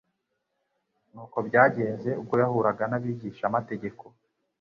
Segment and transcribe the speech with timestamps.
[1.11, 4.03] nuko byagenze ubwo yahuraga n'abigishamategeko